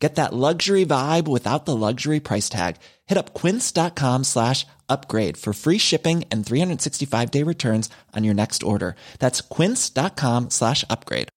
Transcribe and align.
Get 0.00 0.14
that 0.14 0.32
luxury 0.32 0.86
vibe 0.86 1.28
without 1.28 1.66
the 1.66 1.76
luxury 1.76 2.20
price 2.20 2.48
tag. 2.48 2.76
Hit 3.06 3.18
up 3.18 3.34
quince.com 3.34 4.24
slash 4.24 4.66
upgrade 4.88 5.36
for 5.36 5.52
free 5.52 5.78
shipping 5.78 6.24
and 6.32 6.44
365 6.44 7.30
day 7.30 7.44
returns 7.44 7.90
on 8.16 8.24
your 8.24 8.34
next 8.34 8.62
order. 8.62 8.96
That's 9.18 9.42
quince.com 9.42 10.50
slash 10.50 10.84
upgrade. 10.88 11.28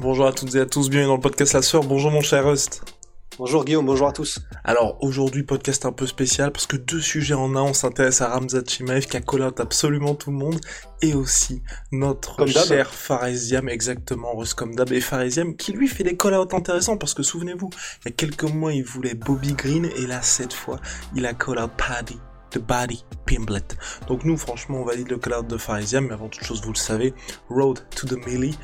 Bonjour 0.00 0.26
à 0.26 0.32
toutes 0.32 0.54
et 0.54 0.60
à 0.60 0.66
tous, 0.66 0.88
bienvenue 0.88 1.08
dans 1.08 1.16
le 1.16 1.20
podcast 1.20 1.52
La 1.52 1.60
Sœur. 1.60 1.84
Bonjour 1.84 2.10
mon 2.10 2.22
cher 2.22 2.44
Rust. 2.46 2.82
Bonjour 3.38 3.64
Guillaume, 3.64 3.86
bonjour 3.86 4.08
à 4.08 4.12
tous. 4.12 4.40
Alors 4.62 5.02
aujourd'hui 5.02 5.42
podcast 5.42 5.86
un 5.86 5.92
peu 5.92 6.06
spécial 6.06 6.52
parce 6.52 6.66
que 6.66 6.76
deux 6.76 7.00
sujets 7.00 7.32
en 7.32 7.56
un, 7.56 7.62
on 7.62 7.72
s'intéresse 7.72 8.20
à 8.20 8.28
Ramzat 8.28 8.64
Chimaev 8.68 9.06
qui 9.06 9.16
a 9.16 9.20
out 9.20 9.58
absolument 9.58 10.14
tout 10.14 10.30
le 10.30 10.36
monde 10.36 10.60
et 11.00 11.14
aussi 11.14 11.62
notre 11.92 12.36
Comme 12.36 12.48
cher 12.48 12.92
Faresiam, 12.92 13.70
exactement, 13.70 14.36
Russ 14.36 14.52
comme 14.52 14.74
d'hab 14.74 14.92
et 14.92 15.00
Faresiam 15.00 15.56
qui 15.56 15.72
lui 15.72 15.88
fait 15.88 16.04
des 16.04 16.14
call 16.14 16.34
out 16.34 16.52
intéressants 16.52 16.98
parce 16.98 17.14
que 17.14 17.22
souvenez-vous, 17.22 17.70
il 18.04 18.08
y 18.08 18.12
a 18.12 18.14
quelques 18.14 18.44
mois 18.44 18.74
il 18.74 18.84
voulait 18.84 19.14
Bobby 19.14 19.54
Green 19.54 19.86
et 19.96 20.06
là 20.06 20.20
cette 20.20 20.52
fois 20.52 20.78
il 21.16 21.24
a 21.24 21.32
call 21.32 21.58
out 21.58 21.70
Paddy. 21.76 22.18
The 22.50 22.58
Body 22.58 23.02
Pimblet. 23.24 23.62
Donc 24.08 24.24
nous, 24.24 24.36
franchement, 24.36 24.82
on 24.82 24.84
valide 24.84 25.08
le 25.08 25.16
call 25.16 25.32
out 25.32 25.46
de 25.46 25.56
Faresiam, 25.56 26.06
mais 26.06 26.12
avant 26.12 26.28
toute 26.28 26.44
chose, 26.44 26.60
vous 26.62 26.72
le 26.72 26.76
savez, 26.76 27.14
Road 27.48 27.78
to 27.96 28.06
the 28.06 28.26
Millie, 28.26 28.58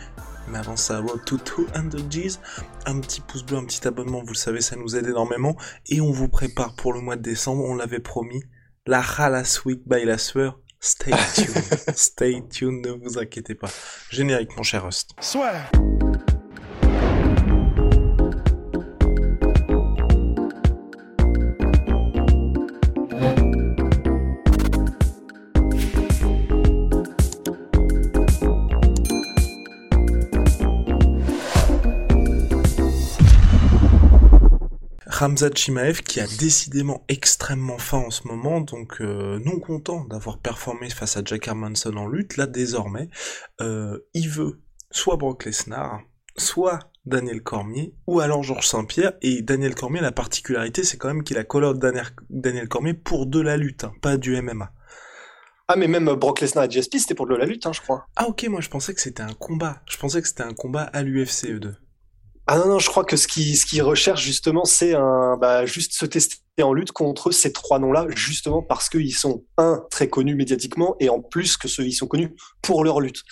mais 0.50 0.58
avant 0.58 0.76
ça, 0.76 1.00
Road 1.00 1.24
to 1.24 1.36
200 1.36 2.08
G's, 2.08 2.40
un 2.86 3.00
petit 3.00 3.20
pouce 3.20 3.44
bleu, 3.44 3.58
un 3.58 3.64
petit 3.64 3.86
abonnement, 3.86 4.20
vous 4.20 4.32
le 4.32 4.34
savez, 4.34 4.60
ça 4.60 4.76
nous 4.76 4.96
aide 4.96 5.06
énormément, 5.06 5.56
et 5.86 6.00
on 6.00 6.10
vous 6.10 6.28
prépare 6.28 6.74
pour 6.74 6.92
le 6.92 7.00
mois 7.00 7.16
de 7.16 7.22
décembre, 7.22 7.64
on 7.64 7.74
l'avait 7.74 8.00
promis, 8.00 8.42
la 8.86 9.00
Halas 9.00 9.60
Week 9.64 9.82
by 9.86 10.04
la 10.04 10.18
sueur, 10.18 10.58
stay 10.80 11.12
tuned, 11.34 11.94
stay 11.94 12.42
tuned, 12.48 12.86
ne 12.86 12.92
vous 12.92 13.18
inquiétez 13.18 13.54
pas. 13.54 13.68
Générique, 14.10 14.56
mon 14.56 14.62
cher 14.62 14.84
Rust. 14.84 15.10
Ramzat 35.18 35.50
Chimaev 35.56 36.02
qui 36.02 36.20
a 36.20 36.28
décidément 36.38 37.04
extrêmement 37.08 37.78
faim 37.78 38.04
en 38.06 38.10
ce 38.10 38.28
moment, 38.28 38.60
donc 38.60 39.00
euh, 39.00 39.40
non 39.44 39.58
content 39.58 40.04
d'avoir 40.04 40.38
performé 40.38 40.90
face 40.90 41.16
à 41.16 41.22
Jack 41.24 41.48
Hermanson 41.48 41.96
en 41.96 42.06
lutte, 42.06 42.36
là 42.36 42.46
désormais, 42.46 43.08
euh, 43.60 43.98
il 44.14 44.28
veut 44.28 44.60
soit 44.92 45.16
Brock 45.16 45.44
Lesnar, 45.44 46.02
soit 46.36 46.78
Daniel 47.04 47.42
Cormier, 47.42 47.96
ou 48.06 48.20
alors 48.20 48.44
Georges 48.44 48.68
Saint-Pierre, 48.68 49.14
et 49.20 49.42
Daniel 49.42 49.74
Cormier, 49.74 50.00
la 50.00 50.12
particularité, 50.12 50.84
c'est 50.84 50.98
quand 50.98 51.08
même 51.08 51.24
qu'il 51.24 51.38
a 51.38 51.42
call 51.42 51.76
Daniel, 51.76 52.06
Daniel 52.30 52.68
Cormier 52.68 52.94
pour 52.94 53.26
de 53.26 53.40
la 53.40 53.56
lutte, 53.56 53.82
hein, 53.82 53.94
pas 54.00 54.18
du 54.18 54.40
MMA. 54.40 54.70
Ah 55.66 55.74
mais 55.74 55.88
même 55.88 56.14
Brock 56.14 56.40
Lesnar 56.40 56.66
et 56.66 56.68
GSP 56.68 56.98
c'était 56.98 57.16
pour 57.16 57.26
de 57.26 57.34
la 57.34 57.44
lutte 57.44 57.66
hein, 57.66 57.72
je 57.72 57.80
crois. 57.80 58.06
Ah 58.14 58.28
ok, 58.28 58.46
moi 58.48 58.60
je 58.60 58.68
pensais 58.68 58.94
que 58.94 59.00
c'était 59.00 59.24
un 59.24 59.34
combat, 59.34 59.82
je 59.90 59.96
pensais 59.96 60.22
que 60.22 60.28
c'était 60.28 60.44
un 60.44 60.54
combat 60.54 60.82
à 60.84 61.02
l'UFC 61.02 61.50
eux 61.50 61.58
deux. 61.58 61.74
Ah 62.50 62.56
non 62.56 62.66
non 62.66 62.78
je 62.78 62.88
crois 62.88 63.04
que 63.04 63.18
ce 63.18 63.28
qui 63.28 63.56
ce 63.56 63.66
qu'ils 63.66 63.82
recherchent 63.82 64.22
justement 64.22 64.64
c'est 64.64 64.94
un 64.94 65.36
bah 65.36 65.66
juste 65.66 65.92
se 65.92 66.06
tester 66.06 66.40
en 66.62 66.72
lutte 66.72 66.92
contre 66.92 67.30
ces 67.30 67.52
trois 67.52 67.78
noms 67.78 67.92
là 67.92 68.06
justement 68.08 68.62
parce 68.62 68.88
qu'ils 68.88 69.14
sont 69.14 69.44
un 69.58 69.84
très 69.90 70.08
connus 70.08 70.34
médiatiquement 70.34 70.96
et 70.98 71.10
en 71.10 71.20
plus 71.20 71.58
que 71.58 71.68
ceux 71.68 71.84
ils 71.84 71.92
sont 71.92 72.06
connus 72.06 72.34
pour 72.62 72.84
leur 72.84 73.00
lutte. 73.00 73.22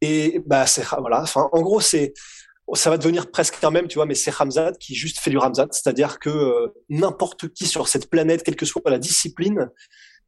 Et 0.00 0.40
bah 0.46 0.66
c'est 0.66 0.84
voilà 0.98 1.20
enfin 1.20 1.50
en 1.52 1.60
gros 1.60 1.82
c'est 1.82 2.14
ça 2.74 2.90
va 2.90 2.98
devenir 2.98 3.30
presque 3.30 3.62
un 3.62 3.70
même, 3.70 3.86
tu 3.86 3.94
vois, 3.96 4.06
mais 4.06 4.14
c'est 4.16 4.32
Ramzat 4.32 4.72
qui 4.80 4.94
juste 4.94 5.20
fait 5.20 5.30
du 5.30 5.38
Ramzat, 5.38 5.68
c'est-à-dire 5.70 6.18
que 6.18 6.30
euh, 6.30 6.74
n'importe 6.88 7.52
qui 7.52 7.66
sur 7.66 7.86
cette 7.86 8.10
planète, 8.10 8.42
quelle 8.42 8.56
que 8.56 8.66
soit 8.66 8.82
la 8.86 8.98
discipline, 8.98 9.70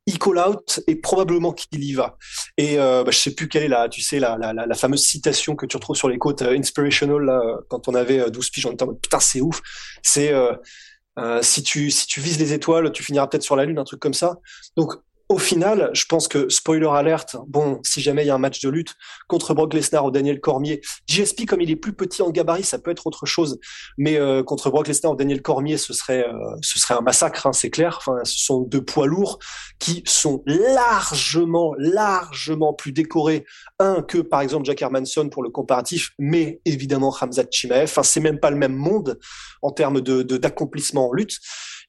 il 0.08 0.18
call 0.18 0.38
out 0.38 0.80
et 0.86 0.96
probablement 0.96 1.52
qu'il 1.52 1.84
y 1.84 1.92
va. 1.92 2.16
Et 2.56 2.78
euh, 2.78 3.04
bah, 3.04 3.10
je 3.10 3.18
sais 3.18 3.34
plus 3.34 3.46
quelle 3.46 3.64
est 3.64 3.68
la, 3.68 3.90
tu 3.90 4.00
sais, 4.00 4.18
la, 4.18 4.38
la, 4.38 4.52
la, 4.54 4.74
fameuse 4.74 5.02
citation 5.02 5.54
que 5.54 5.66
tu 5.66 5.76
retrouves 5.76 5.96
sur 5.96 6.08
les 6.08 6.16
côtes 6.16 6.40
euh, 6.40 6.56
inspirational 6.56 7.22
là, 7.22 7.58
quand 7.68 7.88
on 7.88 7.94
avait 7.94 8.20
euh, 8.20 8.30
12 8.30 8.50
piges, 8.50 8.66
on 8.66 8.72
était 8.72 8.84
en 8.84 8.86
mode 8.86 9.00
putain 9.00 9.20
c'est 9.20 9.42
ouf. 9.42 9.60
C'est 10.02 10.32
euh, 10.32 10.54
euh, 11.18 11.42
si 11.42 11.62
tu 11.62 11.90
si 11.90 12.06
tu 12.06 12.20
vises 12.20 12.38
les 12.38 12.54
étoiles, 12.54 12.90
tu 12.90 13.02
finiras 13.02 13.26
peut-être 13.26 13.42
sur 13.42 13.54
la 13.54 13.66
lune, 13.66 13.78
un 13.78 13.84
truc 13.84 14.00
comme 14.00 14.14
ça. 14.14 14.38
Donc 14.76 14.94
au 15.28 15.36
final, 15.38 15.90
je 15.92 16.04
pense 16.06 16.26
que 16.26 16.48
spoiler 16.48 16.88
alerte. 16.90 17.36
Bon, 17.48 17.80
si 17.84 18.00
jamais 18.00 18.24
il 18.24 18.28
y 18.28 18.30
a 18.30 18.34
un 18.34 18.38
match 18.38 18.60
de 18.62 18.70
lutte 18.70 18.94
contre 19.28 19.52
Brock 19.52 19.74
Lesnar 19.74 20.04
ou 20.06 20.10
Daniel 20.10 20.40
Cormier, 20.40 20.80
GSP 21.06 21.44
comme 21.46 21.60
il 21.60 21.70
est 21.70 21.76
plus 21.76 21.92
petit 21.92 22.22
en 22.22 22.30
gabarit, 22.30 22.64
ça 22.64 22.78
peut 22.78 22.90
être 22.90 23.06
autre 23.06 23.26
chose. 23.26 23.58
Mais 23.98 24.16
euh, 24.18 24.42
contre 24.42 24.70
Brock 24.70 24.88
Lesnar 24.88 25.12
ou 25.12 25.16
Daniel 25.16 25.42
Cormier, 25.42 25.76
ce 25.76 25.92
serait 25.92 26.26
euh, 26.26 26.56
ce 26.62 26.78
serait 26.78 26.94
un 26.94 27.02
massacre, 27.02 27.46
hein, 27.46 27.52
c'est 27.52 27.68
clair. 27.70 27.98
Enfin, 27.98 28.20
ce 28.24 28.38
sont 28.38 28.62
deux 28.62 28.82
poids 28.82 29.06
lourds 29.06 29.38
qui 29.78 30.02
sont 30.06 30.42
largement 30.46 31.74
largement 31.76 32.72
plus 32.72 32.92
décorés 32.92 33.44
un 33.78 34.02
que 34.02 34.18
par 34.18 34.40
exemple 34.40 34.64
Jack 34.64 34.80
Hermanson 34.82 35.28
pour 35.28 35.42
le 35.42 35.50
comparatif, 35.50 36.10
mais 36.18 36.60
évidemment 36.64 37.14
Hamzat 37.20 37.44
Chimaev. 37.50 37.84
Enfin, 37.84 38.02
c'est 38.02 38.20
même 38.20 38.40
pas 38.40 38.50
le 38.50 38.56
même 38.56 38.74
monde 38.74 39.18
en 39.62 39.72
termes 39.72 40.00
de 40.00 40.22
de- 40.22 40.36
d'accomplissement 40.38 41.08
en 41.10 41.12
lutte. 41.12 41.36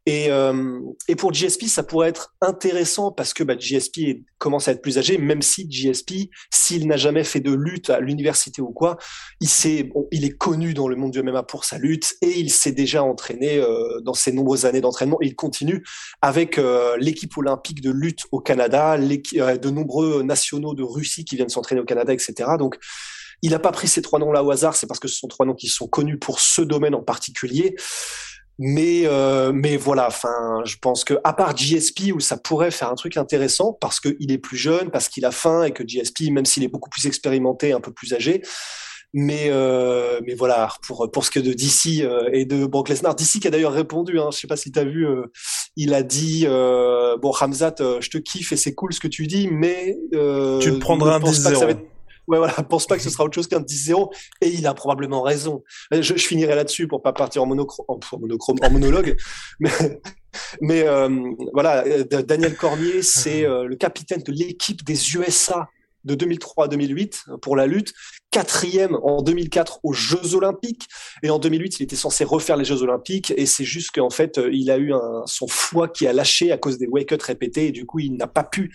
Et, 0.09 0.31
euh, 0.31 0.79
et 1.07 1.15
pour 1.15 1.31
GSP, 1.31 1.65
ça 1.65 1.83
pourrait 1.83 2.09
être 2.09 2.33
intéressant 2.41 3.11
parce 3.11 3.31
que 3.31 3.43
bah, 3.43 3.55
GSP 3.55 4.23
commence 4.39 4.67
à 4.67 4.71
être 4.71 4.81
plus 4.81 4.97
âgé, 4.97 5.19
même 5.19 5.43
si 5.43 5.69
GSP, 5.69 6.31
s'il 6.51 6.87
n'a 6.87 6.97
jamais 6.97 7.23
fait 7.23 7.41
de 7.41 7.51
lutte 7.51 7.91
à 7.91 7.99
l'université 7.99 8.59
ou 8.59 8.71
quoi, 8.71 8.97
il, 9.39 10.25
est 10.25 10.35
connu 10.35 10.73
dans 10.73 10.87
le 10.87 10.95
monde 10.95 11.11
du 11.11 11.21
MMA 11.21 11.43
pour 11.43 11.63
sa 11.63 11.77
lutte 11.77 12.15
et 12.23 12.39
il 12.39 12.49
s'est 12.49 12.71
déjà 12.71 13.03
entraîné 13.03 13.59
euh, 13.59 14.01
dans 14.01 14.15
ses 14.15 14.31
nombreuses 14.31 14.65
années 14.65 14.81
d'entraînement 14.81 15.19
il 15.21 15.35
continue 15.35 15.85
avec 16.23 16.57
euh, 16.57 16.97
l'équipe 16.97 17.37
olympique 17.37 17.81
de 17.81 17.91
lutte 17.91 18.23
au 18.31 18.39
Canada, 18.39 18.97
de 18.97 19.69
nombreux 19.69 20.23
nationaux 20.23 20.73
de 20.73 20.81
Russie 20.81 21.23
qui 21.23 21.35
viennent 21.35 21.49
s'entraîner 21.49 21.81
au 21.81 21.85
Canada, 21.85 22.11
etc. 22.13 22.33
Donc, 22.57 22.79
il 23.41 23.51
n'a 23.51 23.59
pas 23.59 23.71
pris 23.71 23.87
ces 23.87 24.01
trois 24.01 24.19
noms-là 24.19 24.43
au 24.43 24.51
hasard, 24.51 24.75
c'est 24.75 24.87
parce 24.87 24.99
que 24.99 25.07
ce 25.07 25.17
sont 25.17 25.27
trois 25.27 25.45
noms 25.45 25.53
qui 25.53 25.67
sont 25.67 25.87
connus 25.87 26.17
pour 26.17 26.39
ce 26.39 26.61
domaine 26.61 26.95
en 26.95 27.03
particulier. 27.03 27.75
Mais 28.61 29.03
euh, 29.05 29.53
mais 29.53 29.77
voilà, 29.77 30.07
enfin, 30.07 30.61
je 30.65 30.75
pense 30.81 31.05
que 31.05 31.13
à 31.23 31.31
part 31.31 31.55
GSP 31.55 32.11
où 32.13 32.19
ça 32.19 32.35
pourrait 32.37 32.71
faire 32.71 32.91
un 32.91 32.95
truc 32.95 33.15
intéressant 33.15 33.71
parce 33.79 34.01
qu'il 34.01 34.31
est 34.31 34.37
plus 34.37 34.57
jeune, 34.57 34.91
parce 34.91 35.07
qu'il 35.07 35.23
a 35.23 35.31
faim 35.31 35.63
et 35.63 35.71
que 35.71 35.83
GSP, 35.87 36.29
même 36.29 36.45
s'il 36.45 36.63
est 36.63 36.67
beaucoup 36.67 36.89
plus 36.89 37.05
expérimenté, 37.07 37.71
un 37.71 37.79
peu 37.79 37.93
plus 37.93 38.13
âgé. 38.13 38.41
Mais 39.13 39.45
euh, 39.47 40.19
mais 40.23 40.35
voilà, 40.35 40.69
pour 40.85 41.09
pour 41.09 41.25
ce 41.25 41.31
que 41.31 41.39
de 41.39 41.53
DC 41.53 42.01
euh, 42.03 42.29
et 42.31 42.45
de 42.45 42.65
Brock 42.65 42.89
Lesnar, 42.89 43.15
DC 43.15 43.39
qui 43.39 43.47
a 43.47 43.49
d'ailleurs 43.49 43.73
répondu, 43.73 44.19
hein, 44.19 44.29
je 44.31 44.37
sais 44.37 44.47
pas 44.47 44.55
si 44.57 44.71
tu 44.71 44.77
as 44.77 44.83
vu, 44.83 45.07
euh, 45.07 45.23
il 45.75 45.95
a 45.95 46.03
dit 46.03 46.43
euh, 46.45 47.17
bon 47.17 47.31
Hamzat, 47.31 47.75
euh, 47.79 48.01
je 48.01 48.09
te 48.11 48.19
kiffe 48.19 48.51
et 48.51 48.57
c'est 48.57 48.75
cool 48.75 48.93
ce 48.93 48.99
que 48.99 49.07
tu 49.07 49.25
dis, 49.25 49.47
mais 49.51 49.97
euh, 50.13 50.59
tu 50.59 50.71
te 50.71 50.77
prendras 50.77 51.15
un 51.15 51.19
pense 51.19 51.39
pas 51.39 51.51
que 51.51 51.57
ça 51.57 51.65
va 51.65 51.73
10-0. 51.73 51.77
Ouais, 52.29 52.37
voilà, 52.37 52.53
pense 52.69 52.85
pas 52.85 52.95
que 52.95 53.01
ce 53.01 53.09
sera 53.09 53.25
autre 53.25 53.33
chose 53.33 53.47
qu'un 53.47 53.59
10-0. 53.59 54.13
Et 54.41 54.49
il 54.49 54.67
a 54.67 54.73
probablement 54.73 55.21
raison. 55.21 55.63
Je, 55.91 56.01
je 56.01 56.13
finirai 56.13 56.55
là-dessus 56.55 56.87
pour 56.87 57.01
pas 57.01 57.11
partir 57.11 57.43
en, 57.43 57.47
monochrome, 57.47 57.85
en, 57.89 57.99
en 58.11 58.19
monochrome, 58.19 58.57
en 58.61 58.69
monologue. 58.69 59.17
Mais, 59.59 59.71
mais 60.61 60.83
euh, 60.83 61.09
voilà, 61.53 61.83
euh, 61.85 62.03
Daniel 62.03 62.55
Cormier, 62.55 63.01
c'est 63.01 63.45
euh, 63.45 63.65
le 63.65 63.75
capitaine 63.75 64.21
de 64.21 64.31
l'équipe 64.31 64.83
des 64.83 65.15
USA 65.15 65.67
de 66.03 66.15
2003 66.15 66.65
à 66.65 66.67
2008 66.67 67.25
pour 67.41 67.55
la 67.55 67.67
lutte, 67.67 67.93
quatrième 68.31 68.97
en 69.03 69.21
2004 69.21 69.79
aux 69.83 69.93
Jeux 69.93 70.35
Olympiques, 70.35 70.87
et 71.23 71.29
en 71.29 71.39
2008 71.39 71.79
il 71.79 71.83
était 71.83 71.95
censé 71.95 72.23
refaire 72.23 72.57
les 72.57 72.65
Jeux 72.65 72.83
Olympiques, 72.83 73.33
et 73.35 73.45
c'est 73.45 73.63
juste 73.63 73.91
qu'en 73.91 74.09
fait 74.09 74.37
euh, 74.37 74.49
il 74.53 74.69
a 74.71 74.77
eu 74.77 74.93
un, 74.93 75.23
son 75.25 75.47
foie 75.47 75.87
qui 75.87 76.07
a 76.07 76.13
lâché 76.13 76.51
à 76.51 76.57
cause 76.57 76.77
des 76.77 76.87
wake-up 76.87 77.21
répétés, 77.21 77.67
et 77.67 77.71
du 77.71 77.85
coup 77.85 77.99
il 77.99 78.15
n'a 78.15 78.27
pas 78.27 78.43
pu 78.43 78.71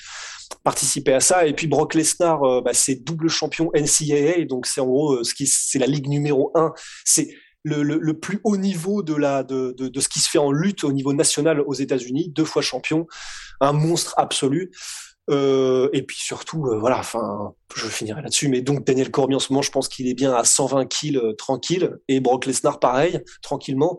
participer 0.63 1.13
à 1.13 1.21
ça. 1.21 1.47
Et 1.47 1.55
puis 1.55 1.67
Brock 1.67 1.95
Lesnar, 1.95 2.43
euh, 2.43 2.61
bah, 2.61 2.73
c'est 2.75 2.97
double 2.97 3.29
champion 3.29 3.71
NCAA, 3.75 4.45
donc 4.47 4.67
c'est 4.67 4.81
en 4.81 4.87
gros 4.87 5.15
euh, 5.15 5.25
ce 5.25 5.35
qui 5.35 5.47
c'est 5.47 5.79
la 5.79 5.87
ligue 5.87 6.09
numéro 6.09 6.51
un, 6.55 6.73
c'est 7.05 7.29
le, 7.65 7.83
le, 7.83 7.99
le, 7.99 8.19
plus 8.19 8.41
haut 8.45 8.59
niveau 8.59 9.03
de, 9.03 9.15
la, 9.15 9.43
de, 9.43 9.75
de, 9.79 9.89
de, 9.89 10.01
ce 10.01 10.11
qui 10.11 10.21
se 10.21 10.29
fait 10.29 10.39
en 10.39 10.53
lutte 10.53 10.85
au 10.85 10.93
niveau 10.93 11.15
national 11.15 11.63
aux 11.63 11.73
États-Unis, 11.73 12.29
deux 12.29 12.45
fois 12.45 12.61
champion, 12.61 13.07
un 13.61 13.73
monstre 13.73 14.13
absolu. 14.19 14.71
Euh, 15.31 15.89
et 15.93 16.03
puis 16.03 16.19
surtout, 16.19 16.67
euh, 16.67 16.79
voilà, 16.79 16.99
enfin, 16.99 17.55
je 17.75 17.87
finirai 17.87 18.23
là-dessus. 18.23 18.49
Mais 18.49 18.61
donc 18.61 18.85
Daniel 18.85 19.11
Cormier 19.11 19.37
en 19.37 19.41
ce 19.41 19.53
moment, 19.53 19.63
je 19.63 19.71
pense 19.71 19.89
qu'il 19.89 20.09
est 20.09 20.15
bien 20.15 20.35
à 20.35 20.45
120 20.45 20.87
kills 20.87 21.17
euh, 21.17 21.33
tranquille, 21.35 21.97
et 22.09 22.21
Brock 22.21 22.47
Lesnar 22.47 22.79
pareil, 22.79 23.21
tranquillement. 23.43 23.99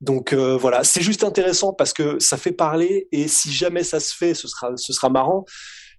Donc 0.00 0.32
euh, 0.32 0.56
voilà, 0.56 0.84
c'est 0.84 1.02
juste 1.02 1.24
intéressant 1.24 1.72
parce 1.72 1.92
que 1.92 2.18
ça 2.18 2.36
fait 2.36 2.52
parler, 2.52 3.08
et 3.12 3.28
si 3.28 3.52
jamais 3.52 3.84
ça 3.84 4.00
se 4.00 4.14
fait, 4.14 4.34
ce 4.34 4.48
sera, 4.48 4.76
ce 4.76 4.92
sera 4.92 5.08
marrant. 5.08 5.44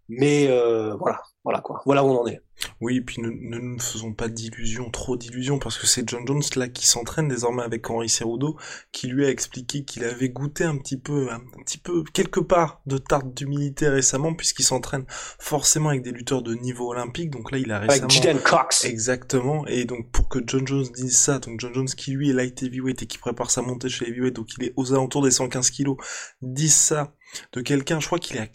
Mais 0.10 0.48
euh, 0.50 0.94
voilà, 1.00 1.22
voilà 1.44 1.60
quoi. 1.60 1.82
Voilà 1.86 2.04
où 2.04 2.10
on 2.10 2.22
en 2.22 2.28
est. 2.28 2.42
Oui, 2.80 2.98
et 2.98 3.02
puis 3.02 3.22
ne, 3.22 3.30
ne 3.30 3.60
nous 3.60 3.80
faisons 3.80 4.14
pas 4.14 4.30
d'illusions, 4.30 4.90
trop 4.90 5.18
d'illusions, 5.18 5.60
parce 5.60 5.78
que 5.78 5.88
c'est 5.88 6.08
John 6.08 6.26
Jones 6.26 6.44
là 6.56 6.70
qui 6.70 6.88
s'entraîne 6.88 7.28
désormais 7.28 7.64
avec 7.64 7.90
Henri 7.90 8.08
Cerudo, 8.08 8.58
qui 8.92 9.08
lui 9.08 9.26
a 9.26 9.30
expliqué 9.30 9.84
qu'il 9.84 10.06
avait 10.06 10.30
goûté 10.30 10.64
un 10.64 10.78
petit 10.78 10.98
peu, 10.98 11.32
un, 11.32 11.42
petit 11.64 11.78
peu, 11.78 12.04
quelque 12.14 12.40
part, 12.40 12.82
de 12.86 12.98
tarte 12.98 13.34
d'humilité 13.34 13.90
récemment, 13.90 14.34
puisqu'il 14.34 14.64
s'entraîne 14.64 15.06
forcément 15.08 15.90
avec 15.90 16.04
des 16.04 16.12
lutteurs 16.12 16.42
de 16.44 16.54
niveau 16.54 16.92
olympique, 16.92 17.32
donc 17.32 17.52
là 17.52 17.58
il 17.58 17.72
a 17.72 17.80
récemment... 17.80 18.08
Avec 18.24 18.44
Cox 18.44 18.86
Exactement, 18.86 19.66
et 19.68 19.86
donc 19.86 20.10
pour 20.12 20.30
que 20.30 20.40
John 20.46 20.66
Jones 20.66 20.88
dise 20.96 21.18
ça, 21.18 21.40
donc 21.40 21.60
John 21.60 21.74
Jones 21.74 21.88
qui 21.88 22.12
lui 22.12 22.30
est 22.30 22.34
light 22.34 22.62
heavyweight 22.64 23.02
et 23.04 23.08
qui 23.08 23.18
prépare 23.18 23.52
sa 23.52 23.62
montée 23.62 23.90
chez 23.90 24.08
heavyweight, 24.08 24.36
donc 24.36 24.48
il 24.58 24.66
est 24.66 24.74
aux 24.78 24.94
alentours 24.94 25.24
des 25.24 25.32
115 25.32 25.72
kilos, 25.72 25.98
dise 26.42 26.76
ça 26.76 27.14
de 27.52 27.62
quelqu'un, 27.62 28.00
je 28.00 28.06
crois 28.06 28.20
qu'il 28.20 28.38
est 28.38 28.42
à 28.42 28.48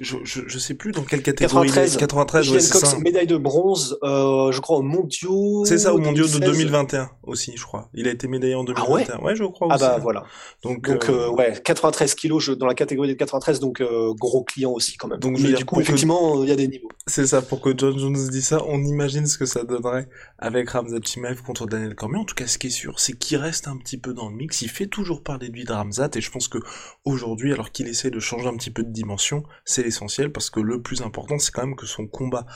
je, 0.00 0.16
je, 0.24 0.40
je, 0.46 0.58
sais 0.58 0.72
plus 0.72 0.90
dans 0.92 1.02
quelle 1.02 1.22
catégorie 1.22 1.68
93, 1.68 1.98
93 1.98 2.50
ouais, 2.50 2.56
Cox, 2.56 2.78
ça. 2.78 2.98
médaille 2.98 3.26
de 3.26 3.36
bronze, 3.36 3.98
euh, 4.02 4.50
je 4.50 4.58
crois 4.62 4.78
aux 4.78 4.82
mondiaux. 4.82 5.66
C'est 5.66 5.76
ça, 5.76 5.92
aux 5.92 5.98
mondiaux 5.98 6.26
de 6.26 6.38
2021 6.38 7.10
aussi, 7.24 7.52
je 7.56 7.62
crois. 7.62 7.90
Il 7.92 8.08
a 8.08 8.10
été 8.10 8.26
médaillé 8.26 8.54
en 8.54 8.64
2021. 8.64 8.86
Ah 8.88 9.18
ouais, 9.18 9.22
ouais 9.22 9.36
je 9.36 9.44
crois. 9.44 9.68
Ah 9.70 9.76
bah 9.76 9.98
voilà. 10.00 10.24
Donc, 10.62 10.88
donc 10.88 11.10
euh, 11.10 11.26
euh, 11.26 11.30
ouais, 11.32 11.60
93 11.62 12.14
kilos 12.14 12.42
je, 12.42 12.52
dans 12.52 12.64
la 12.64 12.74
catégorie 12.74 13.08
des 13.08 13.16
93, 13.16 13.60
donc 13.60 13.82
gros 14.18 14.44
client 14.44 14.72
aussi 14.72 14.96
quand 14.96 15.08
même. 15.08 15.20
Donc 15.20 15.38
Mais 15.38 15.52
du 15.52 15.66
coup, 15.66 15.78
effectivement, 15.78 16.42
il 16.42 16.48
y 16.48 16.52
a 16.52 16.56
des 16.56 16.68
niveaux. 16.68 16.88
C'est 17.06 17.26
ça, 17.26 17.42
pour 17.42 17.60
que 17.60 17.74
John 17.76 17.98
Jones 17.98 18.14
dise 18.30 18.46
ça, 18.46 18.62
on 18.66 18.82
imagine 18.82 19.26
ce 19.26 19.36
que 19.36 19.44
ça 19.44 19.64
donnerait 19.64 20.08
avec 20.38 20.70
Ramzat 20.70 21.00
Chimaev 21.04 21.42
contre 21.42 21.66
Daniel 21.66 21.94
Cormier. 21.94 22.18
En 22.18 22.24
tout 22.24 22.34
cas, 22.34 22.46
ce 22.46 22.56
qui 22.56 22.68
est 22.68 22.70
sûr, 22.70 22.98
c'est 22.98 23.12
qu'il 23.12 23.36
reste 23.36 23.68
un 23.68 23.76
petit 23.76 23.98
peu 23.98 24.14
dans 24.14 24.30
le 24.30 24.36
mix. 24.36 24.62
Il 24.62 24.70
fait 24.70 24.86
toujours 24.86 25.22
parler 25.22 25.48
de 25.48 25.52
lui 25.52 25.64
de 25.64 25.72
Ramzat, 25.72 26.10
et 26.14 26.22
je 26.22 26.30
pense 26.30 26.48
que 26.48 26.58
aujourd'hui, 27.04 27.52
alors 27.52 27.72
qu'il 27.72 27.88
essaie 27.88 28.10
de 28.10 28.20
changer 28.20 28.48
un 28.48 28.56
petit 28.56 28.70
peu 28.70 28.82
de 28.82 28.90
dimension, 28.90 29.42
c'est 29.66 29.81
l'essentiel 29.82 30.32
parce 30.32 30.50
que 30.50 30.60
le 30.60 30.82
plus 30.82 31.02
important, 31.02 31.38
c'est 31.38 31.52
quand 31.52 31.66
même 31.66 31.76
que 31.76 31.86
son 31.86 32.06
combat, 32.06 32.46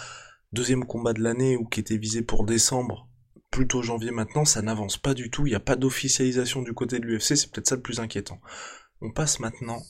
deuxième 0.53 0.85
combat 0.85 1.13
de 1.13 1.23
l'année, 1.23 1.57
ou 1.57 1.65
qui 1.65 1.81
était 1.81 1.97
visé 1.97 2.23
pour 2.23 2.45
décembre, 2.45 3.09
plutôt 3.51 3.83
janvier 3.83 4.11
maintenant, 4.11 4.45
ça 4.45 4.63
n'avance 4.63 4.97
pas 4.97 5.15
du 5.15 5.31
tout, 5.31 5.47
il 5.47 5.51
n'y 5.51 5.57
a 5.57 5.61
pas 5.61 5.77
d'officialisation 5.77 6.63
du 6.63 6.73
côté 6.73 6.99
de 6.99 7.07
l'UFC, 7.07 7.37
c'est 7.37 7.51
peut-être 7.51 7.69
ça 7.69 7.77
le 7.77 7.83
plus 7.83 8.01
inquiétant. 8.01 8.41
On 9.01 9.11
passe 9.11 9.41
maintenant 9.41 9.83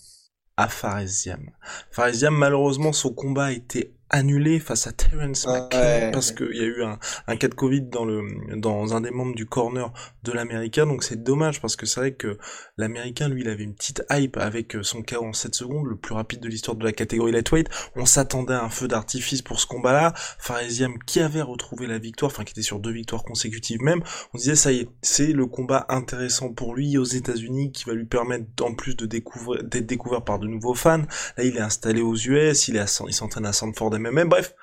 à 0.57 0.69
Faresiam. 0.69 1.51
Faresiam, 1.91 2.35
malheureusement, 2.35 2.93
son 2.93 3.13
combat 3.13 3.53
été 3.53 3.95
annulé 4.17 4.59
face 4.59 4.87
à 4.87 4.93
Terence 4.93 5.47
McKenna 5.47 6.11
parce 6.11 6.33
qu'il 6.33 6.57
y 6.57 6.61
a 6.61 6.65
eu 6.65 6.83
un, 6.83 6.99
un, 7.27 7.37
cas 7.37 7.49
de 7.49 7.55
Covid 7.55 7.83
dans 7.83 8.05
le 8.05 8.23
dans 8.57 8.97
un 8.97 9.03
des 9.03 9.11
membres 9.11 9.35
du 9.35 9.47
corner 9.47 9.93
de 10.23 10.33
l'américain 10.33 10.87
donc 10.87 11.05
c'est 11.05 11.23
dommage 11.23 11.61
parce 11.61 11.77
que 11.77 11.85
c'est 11.85 12.01
vrai 12.01 12.13
que 12.15 12.39
l'américain 12.79 13.29
lui 13.29 13.43
il 13.43 13.49
avait 13.49 13.65
une 13.65 13.75
petite 13.75 14.03
hype 14.11 14.39
avec 14.39 14.75
euh, 14.75 14.83
son 14.83 15.03
KO 15.03 15.25
en 15.25 15.33
7 15.33 15.55
secondes 15.55 15.87
le 15.87 15.97
plus 15.97 16.15
rapide 16.15 16.41
de 16.41 16.49
l'histoire 16.49 16.77
de 16.77 16.85
la 16.85 16.93
catégorie 16.93 17.33
lightweight. 17.33 17.69
On 17.95 18.07
s'attendait 18.07 18.55
à 18.55 18.65
un 18.65 18.71
feu 18.71 18.89
d'artifice 18.89 19.43
pour 19.43 19.61
ce 19.61 19.67
combat 19.67 19.93
là 19.93 20.15
Faresiam 20.39 20.99
qui 21.07 21.21
avait 21.21 21.43
retrouvé 21.43 21.87
la 21.87 21.99
victoire 21.99 22.31
enfin 22.33 22.45
qui 22.45 22.53
était 22.53 22.63
sur 22.63 22.81
deux 22.81 22.93
victoires 22.93 23.23
consécutives 23.23 23.83
même 23.83 24.03
on 24.33 24.39
disait 24.39 24.57
ça 24.57 24.73
y 24.73 24.81
est 24.81 24.89
c'est 25.03 25.33
le 25.33 25.47
combat 25.47 25.85
intéressant 25.91 26.53
pour 26.53 26.75
lui 26.75 26.97
aux 26.97 27.05
États-Unis 27.05 27.71
qui 27.73 27.85
va 27.85 27.93
lui 27.93 28.07
permettre 28.07 28.47
en 28.63 28.75
plus 28.75 28.97
de 28.97 29.05
découvrir 29.05 29.63
d'être 29.63 29.87
découvert 29.87 30.23
par 30.23 30.39
de 30.39 30.47
nouveaux 30.47 30.75
fans. 30.75 31.05
Là 31.37 31.45
il 31.45 31.57
est 31.57 31.61
installé 31.61 32.01
aux 32.01 32.17
US 32.17 32.69
il 32.69 32.77
est 32.77 32.87
il 33.07 33.15
s'entraîne 33.15 33.47
à 33.47 33.53
Sanford 33.53 33.91
bref, 34.27 34.55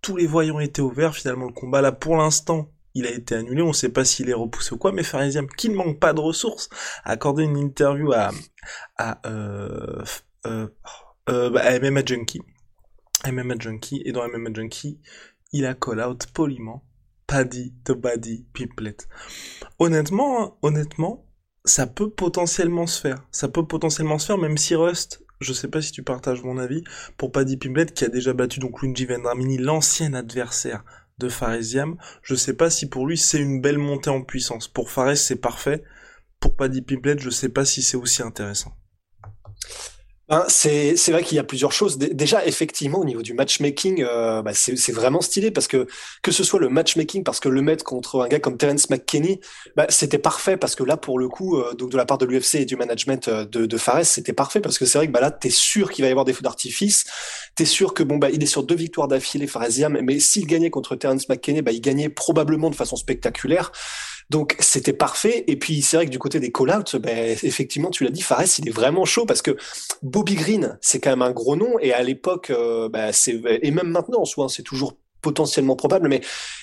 tous 0.00 0.16
les 0.16 0.26
voyants 0.26 0.60
étaient 0.60 0.82
ouverts, 0.82 1.14
finalement 1.14 1.46
le 1.46 1.52
combat 1.52 1.80
là 1.80 1.92
pour 1.92 2.16
l'instant 2.16 2.70
il 2.94 3.06
a 3.06 3.10
été 3.10 3.36
annulé, 3.36 3.62
on 3.62 3.72
sait 3.72 3.90
pas 3.90 4.04
s'il 4.04 4.28
est 4.28 4.34
repoussé 4.34 4.74
ou 4.74 4.78
quoi, 4.78 4.92
mais 4.92 5.02
Farisiam, 5.02 5.46
qui 5.48 5.68
ne 5.68 5.74
manque 5.74 6.00
pas 6.00 6.12
de 6.12 6.20
ressources, 6.20 6.68
a 7.04 7.12
accordé 7.12 7.44
une 7.44 7.56
interview 7.56 8.12
à, 8.12 8.30
à, 8.96 9.20
euh, 9.28 10.02
euh, 10.46 10.68
euh, 11.28 11.50
bah, 11.50 11.78
MMA 11.78 12.04
Junkie, 12.04 12.42
MMA 13.30 13.54
Junkie, 13.58 14.02
et 14.04 14.12
dans 14.12 14.26
MMA 14.26 14.50
Junkie, 14.52 14.98
il 15.52 15.66
a 15.66 15.74
call 15.74 16.00
out 16.00 16.26
poliment 16.32 16.84
Paddy 17.26 17.74
the 17.84 17.92
Buddy 17.92 18.46
Piplet. 18.52 18.96
Honnêtement, 19.78 20.42
hein, 20.42 20.54
honnêtement, 20.62 21.26
ça 21.64 21.86
peut 21.86 22.10
potentiellement 22.10 22.86
se 22.86 23.00
faire. 23.00 23.26
Ça 23.30 23.48
peut 23.48 23.66
potentiellement 23.66 24.18
se 24.18 24.26
faire, 24.26 24.38
même 24.38 24.56
si 24.56 24.74
Rust 24.74 25.22
je 25.40 25.52
sais 25.52 25.68
pas 25.68 25.80
si 25.80 25.92
tu 25.92 26.02
partages 26.02 26.42
mon 26.42 26.58
avis, 26.58 26.82
pour 27.16 27.32
Paddy 27.32 27.56
Pimblet 27.56 27.86
qui 27.86 28.04
a 28.04 28.08
déjà 28.08 28.32
battu 28.32 28.60
donc 28.60 28.82
Luigi 28.82 29.06
Vendramini, 29.06 29.58
l'ancien 29.58 30.14
adversaire 30.14 30.84
de 31.18 31.28
Faresiam. 31.28 31.96
Je 32.22 32.34
sais 32.34 32.54
pas 32.54 32.70
si 32.70 32.88
pour 32.88 33.06
lui 33.06 33.18
c'est 33.18 33.40
une 33.40 33.60
belle 33.60 33.78
montée 33.78 34.10
en 34.10 34.22
puissance. 34.22 34.68
Pour 34.68 34.90
Fares 34.90 35.16
c'est 35.16 35.36
parfait. 35.36 35.84
Pour 36.40 36.54
Paddy 36.56 36.82
Pimblet, 36.82 37.18
je 37.18 37.30
sais 37.30 37.48
pas 37.48 37.64
si 37.64 37.82
c'est 37.82 37.96
aussi 37.96 38.22
intéressant. 38.22 38.72
Ben, 40.28 40.44
c'est 40.48 40.94
c'est 40.96 41.10
vrai 41.10 41.22
qu'il 41.22 41.36
y 41.36 41.38
a 41.38 41.44
plusieurs 41.44 41.72
choses. 41.72 41.96
Déjà, 41.96 42.44
effectivement, 42.44 42.98
au 42.98 43.04
niveau 43.06 43.22
du 43.22 43.32
matchmaking, 43.32 44.04
euh, 44.06 44.42
bah, 44.42 44.50
c'est 44.52 44.92
vraiment 44.92 45.22
stylé 45.22 45.50
parce 45.50 45.66
que 45.68 45.86
que 46.22 46.32
ce 46.32 46.44
soit 46.44 46.60
le 46.60 46.68
matchmaking, 46.68 47.24
parce 47.24 47.40
que 47.40 47.48
le 47.48 47.62
mettre 47.62 47.82
contre 47.82 48.20
un 48.20 48.28
gars 48.28 48.38
comme 48.38 48.58
Terence 48.58 48.90
McKinney, 48.90 49.40
bah, 49.74 49.86
c'était 49.88 50.18
parfait 50.18 50.58
parce 50.58 50.74
que 50.74 50.84
là, 50.84 50.98
pour 50.98 51.18
le 51.18 51.28
coup, 51.30 51.56
euh, 51.56 51.72
donc 51.72 51.90
de 51.90 51.96
la 51.96 52.04
part 52.04 52.18
de 52.18 52.26
l'UFC 52.26 52.56
et 52.56 52.64
du 52.66 52.76
management 52.76 53.26
euh, 53.28 53.46
de, 53.46 53.64
de 53.64 53.76
Fares, 53.78 54.04
c'était 54.04 54.34
parfait 54.34 54.60
parce 54.60 54.76
que 54.78 54.84
c'est 54.84 54.98
vrai 54.98 55.06
que 55.06 55.12
bah, 55.12 55.20
là, 55.22 55.30
t'es 55.30 55.48
sûr 55.48 55.90
qu'il 55.90 56.02
va 56.02 56.08
y 56.08 56.10
avoir 56.10 56.26
des 56.26 56.34
feux 56.34 56.42
d'artifice. 56.42 57.06
T'es 57.56 57.64
sûr 57.64 57.94
que 57.94 58.02
bon 58.02 58.18
bah 58.18 58.28
il 58.30 58.42
est 58.42 58.46
sur 58.46 58.64
deux 58.64 58.76
victoires 58.76 59.08
d'affilée, 59.08 59.46
Faresiam, 59.46 59.98
mais 60.02 60.20
s'il 60.20 60.46
gagnait 60.46 60.68
contre 60.70 60.94
Terence 60.94 61.26
McKinney, 61.30 61.62
bah 61.62 61.72
il 61.72 61.80
gagnait 61.80 62.10
probablement 62.10 62.68
de 62.68 62.74
façon 62.74 62.96
spectaculaire. 62.96 63.72
Donc 64.30 64.56
c'était 64.58 64.92
parfait. 64.92 65.44
Et 65.46 65.56
puis 65.56 65.82
c'est 65.82 65.96
vrai 65.96 66.06
que 66.06 66.10
du 66.10 66.18
côté 66.18 66.40
des 66.40 66.52
call-outs, 66.52 66.96
ben, 67.00 67.36
effectivement, 67.42 67.90
tu 67.90 68.04
l'as 68.04 68.10
dit, 68.10 68.22
Fares, 68.22 68.58
il 68.58 68.68
est 68.68 68.72
vraiment 68.72 69.04
chaud 69.04 69.26
parce 69.26 69.42
que 69.42 69.56
Bobby 70.02 70.34
Green, 70.34 70.78
c'est 70.80 71.00
quand 71.00 71.10
même 71.10 71.22
un 71.22 71.32
gros 71.32 71.56
nom. 71.56 71.78
Et 71.80 71.92
à 71.92 72.02
l'époque, 72.02 72.50
euh, 72.50 72.88
ben, 72.88 73.10
c'est 73.12 73.40
et 73.62 73.70
même 73.70 73.88
maintenant 73.88 74.20
en 74.20 74.24
soi, 74.24 74.46
hein, 74.46 74.48
c'est 74.48 74.62
toujours 74.62 74.94
potentiellement 75.20 75.76
probable, 75.76 76.08
mais 76.08 76.20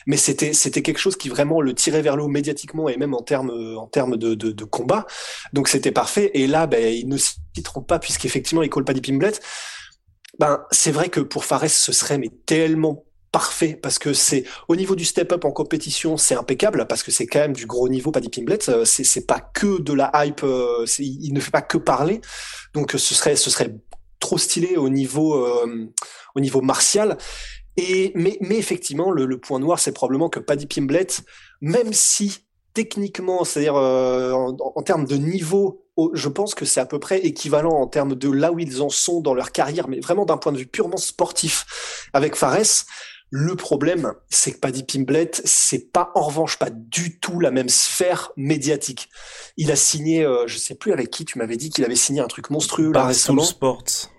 mais 0.08 0.18
c'était 0.18 0.54
c'était 0.54 0.82
quelque 0.82 0.98
chose 0.98 1.18
qui 1.18 1.30
vraiment 1.30 1.62
le 1.62 1.74
tirait 1.74 2.02
vers 2.02 2.16
le 2.16 2.24
haut 2.24 2.28
médiatiquement 2.30 2.88
et 2.88 2.98
même 2.98 3.14
en 3.14 3.22
termes 3.22 3.52
en 3.78 3.88
termes 3.88 4.18
de, 4.18 4.34
de, 4.36 4.52
de 4.52 4.64
combat. 4.64 5.06
Donc 5.54 5.68
c'était 5.68 5.92
parfait. 5.92 6.32
Et 6.36 6.48
là, 6.48 6.68
ben 6.68 6.94
ils 6.94 7.08
ne 7.08 7.18
s'y 7.18 7.36
trompent 7.64 7.88
pas 7.88 8.00
puisqu'effectivement 8.00 8.64
ils 8.64 8.70
collent 8.70 8.86
pas 8.86 8.94
des 8.94 9.02
pimblet. 9.02 9.34
Ben 10.40 10.66
c'est 10.72 10.92
vrai 10.92 11.10
que 11.10 11.20
pour 11.20 11.46
Fares 11.46 11.70
ce 11.70 11.92
serait 11.92 12.18
mais 12.18 12.30
tellement 12.46 13.05
parfait 13.36 13.78
parce 13.82 14.00
que 14.00 14.14
c'est 14.14 14.46
au 14.70 14.78
niveau 14.78 14.96
du 14.96 15.04
step 15.04 15.34
up 15.34 15.44
en 15.44 15.52
compétition, 15.52 16.16
c'est 16.16 16.36
impeccable 16.36 16.88
parce 16.88 17.04
que 17.04 17.12
c'est 17.12 17.28
quand 17.28 17.40
même 17.40 17.52
du 17.52 17.66
gros 17.66 17.90
niveau, 17.90 18.10
pas 18.10 18.22
des 18.22 18.30
pimblets. 18.30 18.70
Euh, 18.70 18.86
c'est 18.86 19.28
pas 19.28 19.42
que 19.42 19.82
de 19.82 19.92
la 19.92 20.10
hype, 20.24 20.42
euh, 20.46 20.86
il 21.00 21.34
ne 21.34 21.42
fait 21.42 21.52
pas 21.52 21.62
que 21.62 21.78
parler. 21.78 22.22
Donc 22.74 22.94
ce 22.94 23.14
serait 23.14 23.36
ce 23.36 23.50
serait 23.50 23.76
trop 24.22 24.38
stylé 24.38 24.78
au 24.78 24.88
niveau 24.88 25.36
euh, 25.36 25.92
au 26.36 26.40
niveau 26.40 26.62
martial. 26.62 27.18
Et 27.76 28.14
mais 28.16 28.38
effectivement 28.52 29.12
le, 29.12 29.38
point 29.38 29.60
noir 29.60 29.80
c'est 29.80 29.92
probablement 29.92 30.30
que 30.30 30.40
Paddy 30.40 30.66
Pimblet, 30.66 31.08
même 31.60 31.92
si 31.92 32.38
techniquement, 32.74 33.44
c'est-à-dire 33.44 33.76
en, 33.76 34.82
termes 34.82 35.06
de 35.06 35.18
niveau, 35.18 35.86
je 36.14 36.30
pense 36.30 36.56
que 36.56 36.64
c'est 36.64 36.80
à 36.80 36.86
peu 36.86 37.00
près 37.00 37.20
équivalent 37.20 37.74
en 37.74 37.88
termes 37.88 38.16
de 38.16 38.30
là 38.30 38.54
où 38.54 38.60
ils 38.60 38.82
en 38.82 38.90
sont 38.90 39.20
dans 39.20 39.34
leur 39.34 39.52
carrière, 39.52 39.90
mais 39.90 40.00
vraiment 40.00 40.26
d'un 40.26 40.38
point 40.38 40.54
de 40.54 40.58
vue 40.58 40.68
purement 40.68 40.98
sportif 40.98 41.66
avec 42.14 42.36
Fares. 42.36 42.86
Le 43.38 43.58
problème, 43.58 44.14
c'est 44.30 44.54
que 44.54 44.60
Paddy 44.60 44.84
Pimblet, 44.84 45.32
c'est 45.44 45.92
pas 45.92 46.10
en 46.16 46.22
revanche 46.22 46.58
pas 46.58 46.70
du 46.70 47.20
tout 47.20 47.42
la 47.42 47.52
même 47.52 47.68
sphère 47.68 48.32
médiatique. 48.38 49.10
Il 49.58 49.74
a 49.74 49.76
signé, 49.76 50.24
euh, 50.24 50.48
je 50.48 50.58
sais 50.58 50.74
plus 50.74 50.94
avec 50.94 51.10
qui 51.10 51.26
tu 51.26 51.38
m'avais 51.38 51.58
dit 51.58 51.70
qu'il 51.70 51.84
avait 51.84 51.98
signé 51.98 52.22
un 52.22 52.28
truc 52.28 52.50
monstrueux 52.50 52.94
là 52.94 53.08
récemment. 53.08 53.44
Sports. 53.44 54.10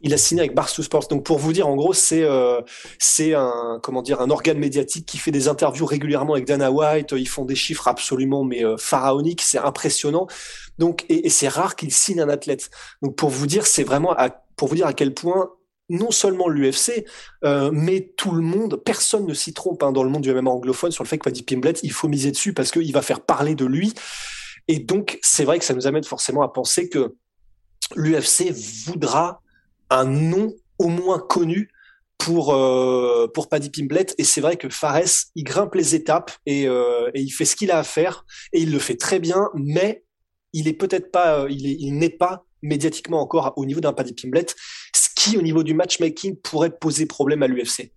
Il 0.00 0.14
a 0.14 0.16
signé 0.16 0.40
avec 0.40 0.54
Barstool 0.54 0.86
Sports. 0.86 1.08
Donc 1.08 1.26
pour 1.26 1.36
vous 1.36 1.52
dire, 1.52 1.68
en 1.68 1.76
gros, 1.76 1.92
c'est 1.92 2.22
euh, 2.22 2.62
c'est 2.98 3.34
un 3.34 3.78
comment 3.82 4.00
dire 4.00 4.22
un 4.22 4.30
organe 4.30 4.56
médiatique 4.56 5.04
qui 5.04 5.18
fait 5.18 5.30
des 5.30 5.46
interviews 5.46 5.84
régulièrement 5.84 6.32
avec 6.32 6.46
Dana 6.46 6.72
White. 6.72 7.12
Ils 7.14 7.28
font 7.28 7.44
des 7.44 7.56
chiffres 7.56 7.88
absolument 7.88 8.42
mais 8.42 8.64
euh, 8.64 8.78
pharaoniques. 8.78 9.42
C'est 9.42 9.58
impressionnant. 9.58 10.28
Donc 10.78 11.04
et, 11.10 11.26
et 11.26 11.28
c'est 11.28 11.48
rare 11.48 11.76
qu'il 11.76 11.92
signe 11.92 12.22
un 12.22 12.30
athlète. 12.30 12.70
Donc 13.02 13.16
pour 13.16 13.28
vous 13.28 13.46
dire, 13.46 13.66
c'est 13.66 13.84
vraiment 13.84 14.14
à, 14.16 14.30
pour 14.30 14.68
vous 14.68 14.76
dire 14.76 14.86
à 14.86 14.94
quel 14.94 15.12
point 15.12 15.50
non 15.88 16.10
seulement 16.10 16.48
l'UFC, 16.48 17.04
euh, 17.44 17.70
mais 17.72 18.12
tout 18.16 18.32
le 18.32 18.42
monde, 18.42 18.80
personne 18.84 19.26
ne 19.26 19.34
s'y 19.34 19.52
trompe 19.52 19.82
hein, 19.82 19.92
dans 19.92 20.02
le 20.02 20.10
monde 20.10 20.22
du 20.22 20.32
MMA 20.32 20.50
anglophone 20.50 20.90
sur 20.90 21.04
le 21.04 21.08
fait 21.08 21.18
que 21.18 21.24
Paddy 21.24 21.42
Pimblet, 21.42 21.74
il 21.82 21.92
faut 21.92 22.08
miser 22.08 22.30
dessus 22.30 22.52
parce 22.52 22.70
qu'il 22.70 22.92
va 22.92 23.02
faire 23.02 23.20
parler 23.20 23.54
de 23.54 23.64
lui. 23.64 23.94
Et 24.68 24.78
donc, 24.78 25.18
c'est 25.22 25.44
vrai 25.44 25.58
que 25.58 25.64
ça 25.64 25.74
nous 25.74 25.86
amène 25.86 26.04
forcément 26.04 26.42
à 26.42 26.48
penser 26.48 26.88
que 26.88 27.14
l'UFC 27.94 28.50
voudra 28.86 29.40
un 29.90 30.04
nom 30.04 30.52
au 30.78 30.88
moins 30.88 31.20
connu 31.20 31.70
pour 32.18 32.54
euh, 32.54 33.28
pour 33.32 33.48
Paddy 33.48 33.70
Pimblet 33.70 34.06
et 34.18 34.24
c'est 34.24 34.40
vrai 34.40 34.56
que 34.56 34.68
Fares 34.68 35.30
il 35.34 35.44
grimpe 35.44 35.74
les 35.74 35.94
étapes 35.94 36.32
et, 36.46 36.66
euh, 36.66 37.10
et 37.14 37.20
il 37.20 37.30
fait 37.30 37.44
ce 37.44 37.54
qu'il 37.54 37.70
a 37.70 37.78
à 37.78 37.84
faire 37.84 38.24
et 38.52 38.62
il 38.62 38.72
le 38.72 38.78
fait 38.78 38.96
très 38.96 39.20
bien 39.20 39.50
mais 39.54 40.02
il 40.54 40.66
est 40.66 40.72
peut-être 40.72 41.12
pas 41.12 41.40
euh, 41.40 41.50
il 41.50 41.66
est 41.66 41.76
il 41.78 41.98
n'est 41.98 42.10
pas 42.10 42.46
médiatiquement 42.62 43.20
encore 43.20 43.52
au 43.56 43.64
niveau 43.64 43.80
d'un 43.80 43.92
Paddy 43.92 44.14
Pimblet, 44.14 44.46
ce 44.48 44.54
au 45.36 45.42
niveau 45.42 45.62
du 45.62 45.74
matchmaking 45.74 46.36
pourrait 46.36 46.70
poser 46.70 47.06
problème 47.06 47.42
à 47.42 47.48
l'UFC. 47.48 47.90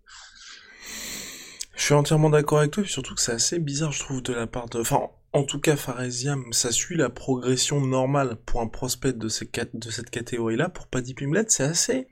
Je 1.75 1.83
suis 1.83 1.93
entièrement 1.93 2.29
d'accord 2.29 2.59
avec 2.59 2.71
toi, 2.71 2.83
et 2.83 2.87
surtout 2.87 3.15
que 3.15 3.21
c'est 3.21 3.31
assez 3.31 3.59
bizarre, 3.59 3.91
je 3.91 3.99
trouve, 3.99 4.21
de 4.21 4.33
la 4.33 4.47
part 4.47 4.67
de... 4.67 4.79
Enfin, 4.79 5.01
en 5.31 5.43
tout 5.43 5.59
cas, 5.59 5.75
Faresiam, 5.75 6.51
ça 6.51 6.71
suit 6.71 6.97
la 6.97 7.09
progression 7.09 7.79
normale 7.79 8.37
pour 8.45 8.61
un 8.61 8.67
prospect 8.67 9.13
de, 9.13 9.27
de 9.27 9.89
cette 9.91 10.09
catégorie-là. 10.09 10.69
Pour 10.69 10.87
Paddy 10.87 11.13
Pimblet, 11.13 11.45
c'est 11.47 11.63
assez 11.63 12.07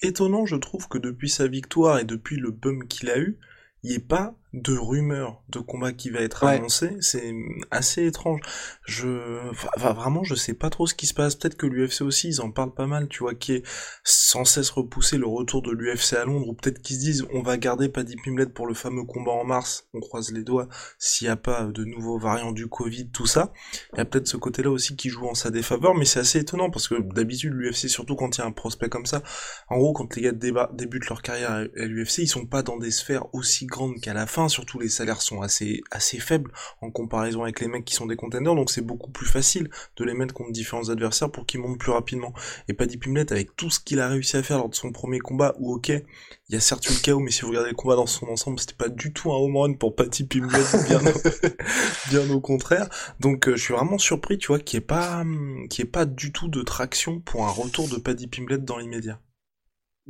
étonnant, 0.00 0.46
je 0.46 0.56
trouve, 0.56 0.88
que 0.88 0.98
depuis 0.98 1.28
sa 1.28 1.46
victoire 1.46 1.98
et 1.98 2.04
depuis 2.04 2.36
le 2.36 2.50
bum 2.50 2.88
qu'il 2.88 3.10
a 3.10 3.18
eu, 3.18 3.38
il 3.82 3.90
n'y 3.90 3.96
ait 3.96 4.00
pas 4.00 4.34
de 4.52 4.76
rumeurs 4.76 5.42
de 5.48 5.60
combat 5.60 5.92
qui 5.92 6.10
va 6.10 6.20
être 6.20 6.44
annoncé, 6.44 6.96
c'est 7.00 7.34
assez 7.70 8.06
étrange. 8.06 8.40
Je, 8.84 9.38
enfin, 9.76 9.92
vraiment, 9.92 10.24
je 10.24 10.34
sais 10.34 10.52
pas 10.52 10.68
trop 10.68 10.86
ce 10.86 10.94
qui 10.94 11.06
se 11.06 11.14
passe. 11.14 11.36
Peut-être 11.36 11.56
que 11.56 11.66
l'UFC 11.66 12.02
aussi, 12.02 12.28
ils 12.28 12.40
en 12.42 12.50
parlent 12.50 12.74
pas 12.74 12.86
mal, 12.86 13.08
tu 13.08 13.20
vois, 13.20 13.34
qui 13.34 13.52
est 13.52 13.62
sans 14.04 14.44
cesse 14.44 14.68
repousser 14.70 15.16
le 15.16 15.26
retour 15.26 15.62
de 15.62 15.70
l'UFC 15.70 16.14
à 16.14 16.24
Londres, 16.24 16.48
ou 16.48 16.54
peut-être 16.54 16.82
qu'ils 16.82 16.96
se 16.96 17.00
disent, 17.00 17.26
on 17.32 17.42
va 17.42 17.56
garder 17.56 17.88
Paddy 17.88 18.16
Pimlet 18.16 18.46
pour 18.46 18.66
le 18.66 18.74
fameux 18.74 19.04
combat 19.04 19.32
en 19.32 19.44
mars. 19.44 19.88
On 19.94 20.00
croise 20.00 20.32
les 20.32 20.42
doigts 20.42 20.68
s'il 20.98 21.26
n'y 21.28 21.32
a 21.32 21.36
pas 21.36 21.64
de 21.64 21.84
nouveaux 21.84 22.18
variants 22.18 22.52
du 22.52 22.66
Covid, 22.66 23.08
tout 23.10 23.26
ça. 23.26 23.52
Il 23.94 23.98
y 23.98 24.00
a 24.00 24.04
peut-être 24.04 24.28
ce 24.28 24.36
côté-là 24.36 24.70
aussi 24.70 24.96
qui 24.96 25.08
joue 25.08 25.26
en 25.28 25.34
sa 25.34 25.50
défaveur, 25.50 25.94
mais 25.94 26.04
c'est 26.04 26.20
assez 26.20 26.40
étonnant 26.40 26.70
parce 26.70 26.88
que 26.88 27.00
d'habitude, 27.00 27.54
l'UFC, 27.54 27.88
surtout 27.88 28.16
quand 28.16 28.36
il 28.36 28.40
y 28.40 28.44
a 28.44 28.46
un 28.46 28.52
prospect 28.52 28.90
comme 28.90 29.06
ça, 29.06 29.22
en 29.68 29.78
gros, 29.78 29.94
quand 29.94 30.14
les 30.14 30.22
gars 30.22 30.32
débutent 30.72 31.08
leur 31.08 31.22
carrière 31.22 31.52
à 31.52 31.64
l'UFC, 31.86 32.18
ils 32.18 32.28
sont 32.28 32.44
pas 32.44 32.62
dans 32.62 32.76
des 32.76 32.90
sphères 32.90 33.34
aussi 33.34 33.64
grandes 33.64 33.98
qu'à 34.00 34.12
la 34.12 34.26
fin 34.26 34.41
surtout 34.48 34.78
les 34.78 34.88
salaires 34.88 35.22
sont 35.22 35.42
assez, 35.42 35.82
assez 35.90 36.18
faibles 36.18 36.52
en 36.80 36.90
comparaison 36.90 37.42
avec 37.42 37.60
les 37.60 37.68
mecs 37.68 37.84
qui 37.84 37.94
sont 37.94 38.06
des 38.06 38.16
contenders, 38.16 38.54
donc 38.54 38.70
c'est 38.70 38.82
beaucoup 38.82 39.10
plus 39.10 39.26
facile 39.26 39.70
de 39.96 40.04
les 40.04 40.14
mettre 40.14 40.34
contre 40.34 40.52
différents 40.52 40.88
adversaires 40.88 41.30
pour 41.30 41.46
qu'ils 41.46 41.60
montent 41.60 41.78
plus 41.78 41.92
rapidement. 41.92 42.32
Et 42.68 42.74
Paddy 42.74 42.96
Pimlet, 42.96 43.32
avec 43.32 43.56
tout 43.56 43.70
ce 43.70 43.80
qu'il 43.80 44.00
a 44.00 44.08
réussi 44.08 44.36
à 44.36 44.42
faire 44.42 44.58
lors 44.58 44.68
de 44.68 44.74
son 44.74 44.92
premier 44.92 45.18
combat, 45.18 45.54
où 45.58 45.74
ok, 45.74 45.88
il 45.88 46.54
y 46.54 46.56
a 46.56 46.60
certes 46.60 46.88
eu 46.88 46.92
le 46.92 47.00
chaos, 47.00 47.20
mais 47.20 47.30
si 47.30 47.42
vous 47.42 47.48
regardez 47.48 47.70
le 47.70 47.76
combat 47.76 47.96
dans 47.96 48.06
son 48.06 48.26
ensemble, 48.26 48.60
c'était 48.60 48.74
pas 48.74 48.88
du 48.88 49.12
tout 49.12 49.32
un 49.32 49.36
home 49.36 49.56
run 49.56 49.74
pour 49.74 49.94
Paddy 49.94 50.24
Pimlet, 50.24 50.62
bien, 50.88 51.00
bien 52.10 52.30
au 52.30 52.40
contraire. 52.40 52.88
Donc 53.20 53.48
euh, 53.48 53.56
je 53.56 53.62
suis 53.62 53.74
vraiment 53.74 53.98
surpris, 53.98 54.38
tu 54.38 54.48
vois, 54.48 54.58
qu'il 54.58 54.78
n'y 54.78 54.84
ait 54.84 54.86
pas, 54.86 55.24
qu'il 55.70 55.84
ait 55.84 55.88
pas 55.88 56.04
du 56.04 56.32
tout 56.32 56.48
de 56.48 56.62
traction 56.62 57.20
pour 57.20 57.46
un 57.46 57.50
retour 57.50 57.88
de 57.88 57.96
Paddy 57.96 58.26
Pimlet 58.26 58.58
dans 58.58 58.78
l'immédiat. 58.78 59.20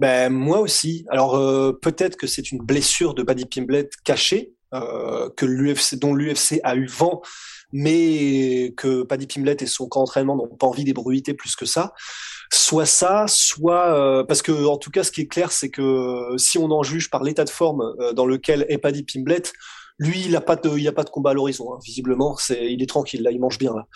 Ben 0.03 0.31
moi 0.31 0.59
aussi. 0.59 1.07
Alors 1.11 1.37
euh, 1.37 1.79
peut-être 1.81 2.17
que 2.17 2.27
c'est 2.27 2.51
une 2.51 2.59
blessure 2.59 3.15
de 3.15 3.23
Paddy 3.23 3.47
Pimblet 3.47 3.89
cachée 4.03 4.53
euh, 4.75 5.31
que 5.37 5.47
l'UFC 5.47 5.95
dont 5.95 6.13
l'UFC 6.13 6.59
a 6.65 6.75
eu 6.75 6.87
vent, 6.87 7.23
mais 7.73 8.75
que 8.77 9.05
Paddy 9.05 9.29
Pimblet 9.29 9.59
et 9.61 9.67
son 9.67 9.87
camp 9.87 10.01
d'entraînement 10.01 10.35
n'ont 10.35 10.49
pas 10.49 10.67
envie 10.67 10.83
d'ébruiter 10.83 11.35
plus 11.35 11.55
que 11.55 11.67
ça. 11.67 11.93
Soit 12.53 12.85
ça, 12.85 13.27
soit 13.29 13.95
euh, 13.95 14.25
parce 14.25 14.43
que 14.43 14.67
en 14.67 14.77
tout 14.77 14.91
cas, 14.91 15.05
ce 15.05 15.13
qui 15.13 15.21
est 15.21 15.29
clair, 15.29 15.53
c'est 15.53 15.71
que 15.71 16.35
si 16.37 16.59
on 16.59 16.73
en 16.73 16.83
juge 16.83 17.09
par 17.09 17.23
l'état 17.23 17.45
de 17.45 17.51
forme 17.51 17.95
dans 18.15 18.27
lequel 18.27 18.67
est 18.69 18.79
Paddy 18.79 19.05
Pimblet, 19.05 19.53
lui, 20.01 20.25
il 20.27 20.35
a 20.35 20.41
pas 20.41 20.57
de, 20.57 20.77
il 20.77 20.89
a 20.89 20.93
pas 20.93 21.05
de 21.05 21.11
combat 21.11 21.31
à 21.31 21.35
l'horizon. 21.35 21.73
Hein. 21.75 21.79
Visiblement, 21.85 22.37
c'est, 22.39 22.73
il 22.73 22.83
est 22.83 22.89
tranquille 22.89 23.23
là, 23.23 23.31
il 23.31 23.39
mange 23.39 23.57
bien 23.59 23.73
là. 23.73 23.87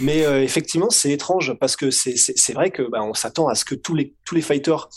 Mais 0.00 0.22
effectivement, 0.42 0.90
c'est 0.90 1.12
étrange 1.12 1.54
parce 1.60 1.76
que 1.76 1.92
c'est, 1.92 2.16
c'est, 2.16 2.54
vrai 2.54 2.72
que 2.72 2.82
bah, 2.82 3.04
on 3.04 3.14
s'attend 3.14 3.46
à 3.46 3.54
ce 3.54 3.64
que 3.64 3.76
tous 3.76 3.94
les 3.94 4.16
tous 4.24 4.34
les 4.34 4.42
fighters 4.42 4.88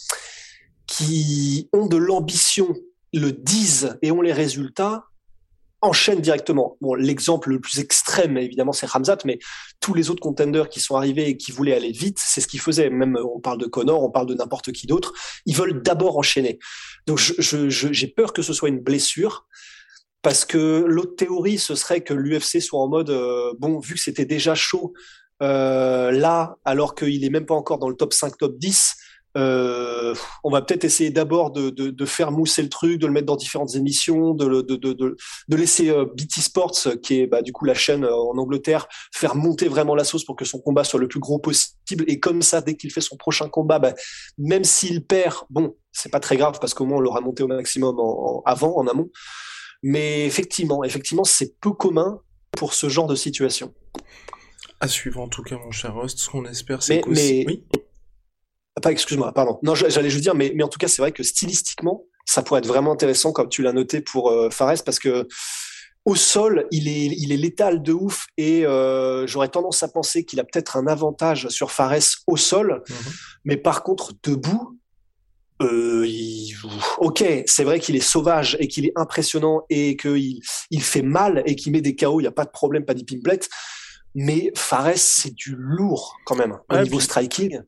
qui 0.98 1.70
ont 1.74 1.86
de 1.86 1.98
l'ambition 1.98 2.74
le 3.14 3.32
disent 3.32 3.98
et 4.02 4.12
ont 4.12 4.22
les 4.22 4.34
résultats 4.34 5.06
enchaînent 5.82 6.22
directement. 6.22 6.76
Bon, 6.82 6.96
l'exemple 6.96 7.50
le 7.50 7.60
plus 7.60 7.80
extrême, 7.80 8.36
évidemment, 8.38 8.74
c'est 8.74 8.88
Ramzat, 8.88 9.20
mais 9.26 9.38
tous 9.80 9.94
les 9.94 10.10
autres 10.10 10.22
contenders 10.22 10.70
qui 10.70 10.80
sont 10.80 10.96
arrivés 10.96 11.30
et 11.30 11.38
qui 11.38 11.52
voulaient 11.52 11.76
aller 11.76 11.92
vite, 11.92 12.18
c'est 12.20 12.42
ce 12.42 12.48
qu'ils 12.48 12.60
faisaient. 12.60 12.90
Même, 12.90 13.16
on 13.16 13.40
parle 13.40 13.60
de 13.60 13.68
Connor, 13.68 14.04
on 14.04 14.10
parle 14.10 14.26
de 14.26 14.34
n'importe 14.34 14.72
qui 14.72 14.88
d'autre. 14.88 15.14
Ils 15.46 15.56
veulent 15.56 15.84
d'abord 15.84 16.18
enchaîner. 16.18 16.58
Donc, 17.06 17.20
j'ai 17.20 18.08
peur 18.08 18.34
que 18.34 18.42
ce 18.42 18.54
soit 18.54 18.70
une 18.70 18.80
blessure. 18.80 19.46
Parce 20.24 20.46
que 20.46 20.84
l'autre 20.88 21.16
théorie, 21.16 21.60
ce 21.60 21.76
serait 21.76 22.02
que 22.02 22.14
l'UFC 22.14 22.60
soit 22.60 22.82
en 22.82 22.88
mode, 22.88 23.12
euh, 23.12 23.54
bon, 23.60 23.80
vu 23.80 23.94
que 23.94 24.00
c'était 24.00 24.26
déjà 24.26 24.56
chaud 24.56 24.94
euh, 25.44 26.12
là, 26.12 26.58
alors 26.66 26.96
qu'il 26.96 27.24
est 27.24 27.30
même 27.30 27.46
pas 27.46 27.54
encore 27.54 27.78
dans 27.78 27.88
le 27.88 27.96
top 27.96 28.14
5, 28.14 28.36
top 28.38 28.58
10, 28.58 28.96
euh, 29.38 30.16
on 30.44 30.50
va 30.50 30.62
peut-être 30.62 30.84
essayer 30.84 31.12
d'abord 31.12 31.52
de, 31.52 31.70
de, 31.70 32.06
faire 32.06 32.32
mousser 32.32 32.64
le 32.64 32.70
truc, 32.70 33.00
de 33.00 33.06
le 33.06 33.14
mettre 33.14 33.28
dans 33.28 33.36
différentes 33.36 33.76
émissions, 33.76 34.34
de, 34.34 35.16
laisser 35.50 35.90
euh, 35.90 36.06
BT 36.06 36.42
Sports, 36.42 36.76
qui 37.04 37.22
est 37.22 37.28
bah, 37.28 37.44
du 37.44 37.52
coup 37.52 37.66
la 37.66 37.76
chaîne 37.76 38.04
euh, 38.04 38.16
en 38.16 38.38
Angleterre, 38.38 38.88
faire 39.14 39.36
monter 39.36 39.68
vraiment 39.68 39.94
la 39.94 40.04
sauce 40.04 40.26
pour 40.26 40.36
que 40.36 40.46
son 40.46 40.60
combat 40.60 40.84
soit 40.84 41.00
le 41.00 41.08
plus 41.08 41.20
gros 41.20 41.38
possible. 41.38 42.04
Et 42.08 42.20
comme 42.20 42.42
ça, 42.42 42.62
dès 42.62 42.76
qu'il 42.76 42.92
fait 42.92 43.02
son 43.02 43.16
prochain 43.16 43.48
combat, 43.48 43.78
bah, 43.78 43.94
même 44.40 44.64
s'il 44.64 45.06
perd, 45.06 45.36
bon, 45.52 45.76
c'est 45.92 46.12
pas 46.12 46.20
très 46.20 46.38
grave 46.38 46.58
parce 46.60 46.74
qu'au 46.74 46.86
moins 46.86 46.98
on 46.98 47.02
l'aura 47.02 47.22
monté 47.22 47.44
au 47.44 47.48
maximum 47.48 48.00
en, 48.00 48.42
avant, 48.46 48.76
en 48.76 48.88
amont. 48.88 49.10
Mais 49.84 50.26
effectivement, 50.26 50.84
effectivement, 50.84 51.24
c'est 51.24 51.60
peu 51.60 51.72
commun 51.74 52.22
pour 52.54 52.74
ce 52.74 52.90
genre 52.90 53.08
de 53.08 53.16
situation. 53.16 53.74
À 54.80 54.88
suivre 54.88 55.22
en 55.22 55.28
tout 55.28 55.44
cas, 55.44 55.58
mon 55.58 55.70
cher 55.70 55.96
Rust. 55.96 56.18
Ce 56.18 56.30
qu'on 56.30 56.46
espère, 56.46 56.82
c'est 56.82 57.02
qu'aussi... 57.02 57.46
Oui 57.48 57.64
pas, 58.82 58.92
excuse-moi, 58.92 59.32
pardon. 59.34 59.60
Non, 59.64 59.76
j'allais 59.76 60.10
juste 60.10 60.24
dire, 60.24 60.36
mais, 60.36 60.52
mais 60.56 60.64
en 60.64 60.68
tout 60.68 60.80
cas, 60.80 60.88
c'est 60.88 61.02
vrai 61.02 61.12
que 61.12 61.24
stylistiquement, 61.24 62.04
ça 62.26 62.44
pourrait 62.44 62.60
être 62.60 62.68
vraiment 62.68 62.92
intéressant, 62.92 63.32
comme 63.32 63.50
tu 63.50 63.62
l'as 63.62 63.74
noté 63.74 64.02
pour 64.02 64.30
euh, 64.30 64.50
Fares, 64.50 64.84
parce 64.86 65.00
que 65.00 65.28
au 66.06 66.16
sol, 66.16 66.68
il 66.72 66.88
est, 66.88 67.08
il 67.18 67.34
est 67.34 67.38
létal 67.38 67.82
de 67.82 67.92
ouf, 67.92 68.28
et 68.38 68.66
euh, 68.66 69.28
j'aurais 69.28 69.50
tendance 69.50 69.84
à 69.84 69.90
penser 69.90 70.24
qu'il 70.24 70.40
a 70.40 70.44
peut-être 70.44 70.78
un 70.78 70.88
avantage 70.88 71.50
sur 71.50 71.72
Fares 71.72 72.24
au 72.28 72.38
sol, 72.38 72.84
mhm. 72.90 72.96
mais 73.46 73.58
par 73.58 73.84
contre, 73.84 74.14
debout, 74.24 74.78
euh, 75.62 76.08
ok, 77.00 77.26
c'est 77.46 77.64
vrai 77.64 77.80
qu'il 77.80 77.96
est 77.96 78.02
sauvage 78.02 78.56
et 78.60 78.68
qu'il 78.68 78.86
est 78.86 78.94
impressionnant 78.96 79.64
et 79.70 79.98
qu'il 79.98 80.40
il 80.70 80.82
fait 80.82 81.02
mal 81.02 81.42
et 81.46 81.56
qu'il 81.56 81.72
met 81.72 81.82
des 81.82 81.96
KO, 81.96 82.20
il 82.20 82.24
n'y 82.24 82.28
a 82.28 82.32
pas 82.32 82.46
de 82.46 82.52
problème, 82.52 82.86
pas 82.86 82.94
d'Ipimblet. 82.94 83.40
Mais 84.14 84.52
Fares, 84.56 84.98
c'est 84.98 85.34
du 85.34 85.56
lourd 85.58 86.18
quand 86.26 86.36
même 86.36 86.58
au 86.70 86.78
niveau 86.78 87.00
striking. 87.00 87.62